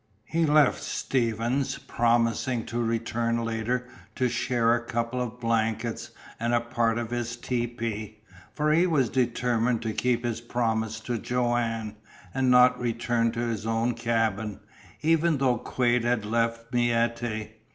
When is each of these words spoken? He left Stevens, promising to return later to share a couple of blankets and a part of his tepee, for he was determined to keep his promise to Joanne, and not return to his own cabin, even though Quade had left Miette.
He 0.25 0.47
left 0.47 0.81
Stevens, 0.81 1.77
promising 1.77 2.65
to 2.65 2.81
return 2.83 3.45
later 3.45 3.87
to 4.15 4.29
share 4.29 4.73
a 4.73 4.83
couple 4.83 5.21
of 5.21 5.39
blankets 5.39 6.09
and 6.39 6.55
a 6.55 6.59
part 6.59 6.97
of 6.97 7.11
his 7.11 7.35
tepee, 7.35 8.17
for 8.51 8.73
he 8.73 8.87
was 8.87 9.09
determined 9.11 9.83
to 9.83 9.93
keep 9.93 10.25
his 10.25 10.41
promise 10.41 10.99
to 11.01 11.19
Joanne, 11.19 11.97
and 12.33 12.49
not 12.49 12.79
return 12.81 13.31
to 13.33 13.41
his 13.41 13.67
own 13.67 13.93
cabin, 13.93 14.59
even 15.03 15.37
though 15.37 15.59
Quade 15.59 16.03
had 16.03 16.25
left 16.25 16.73
Miette. 16.73 17.51